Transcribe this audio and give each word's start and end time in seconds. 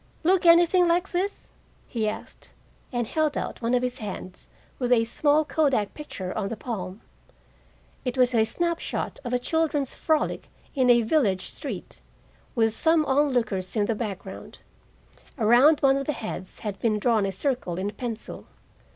"Look 0.23 0.47
anything 0.47 0.87
like 0.87 1.11
this?" 1.11 1.51
he 1.87 2.09
asked, 2.09 2.53
and 2.91 3.05
held 3.05 3.37
out 3.37 3.61
one 3.61 3.75
of 3.75 3.83
his 3.83 3.99
hands, 3.99 4.47
with 4.79 4.91
a 4.91 5.03
small 5.03 5.45
kodak 5.45 5.93
picture 5.93 6.35
on 6.35 6.47
the 6.47 6.57
palm. 6.57 7.01
It 8.03 8.17
was 8.17 8.33
a 8.33 8.43
snap 8.43 8.79
shot 8.79 9.19
of 9.23 9.31
a 9.31 9.37
children's 9.37 9.93
frolic 9.93 10.49
in 10.73 10.89
a 10.89 11.03
village 11.03 11.43
street, 11.45 12.01
with 12.55 12.73
some 12.73 13.05
onlookers 13.05 13.75
in 13.75 13.85
the 13.85 13.93
background. 13.93 14.57
Around 15.37 15.81
one 15.81 15.97
of 15.97 16.07
the 16.07 16.13
heads 16.13 16.61
had 16.61 16.79
been 16.79 16.97
drawn 16.97 17.27
a 17.27 17.31
circle 17.31 17.77
in 17.77 17.91
pencil. 17.91 18.47